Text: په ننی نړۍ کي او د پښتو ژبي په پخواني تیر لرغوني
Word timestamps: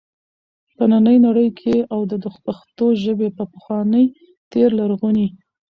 په 0.77 0.83
ننی 0.91 1.17
نړۍ 1.27 1.49
کي 1.59 1.75
او 1.93 1.99
د 2.09 2.13
پښتو 2.47 2.85
ژبي 3.03 3.29
په 3.37 3.43
پخواني 3.53 4.05
تیر 4.51 4.69
لرغوني 4.79 5.27